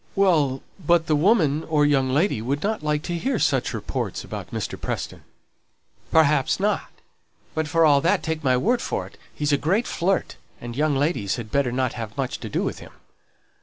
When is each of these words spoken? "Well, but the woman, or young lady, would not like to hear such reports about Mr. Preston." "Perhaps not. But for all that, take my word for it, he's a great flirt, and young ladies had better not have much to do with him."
"Well, 0.15 0.63
but 0.83 1.05
the 1.05 1.15
woman, 1.15 1.63
or 1.65 1.85
young 1.85 2.09
lady, 2.09 2.41
would 2.41 2.63
not 2.63 2.81
like 2.81 3.03
to 3.03 3.15
hear 3.19 3.37
such 3.37 3.71
reports 3.71 4.23
about 4.23 4.49
Mr. 4.49 4.81
Preston." 4.81 5.21
"Perhaps 6.09 6.59
not. 6.59 6.89
But 7.53 7.67
for 7.67 7.85
all 7.85 8.01
that, 8.01 8.23
take 8.23 8.43
my 8.43 8.57
word 8.57 8.81
for 8.81 9.05
it, 9.05 9.15
he's 9.31 9.51
a 9.53 9.57
great 9.57 9.85
flirt, 9.85 10.37
and 10.59 10.75
young 10.75 10.95
ladies 10.95 11.35
had 11.35 11.51
better 11.51 11.71
not 11.71 11.93
have 11.93 12.17
much 12.17 12.39
to 12.39 12.49
do 12.49 12.63
with 12.63 12.79
him." 12.79 12.93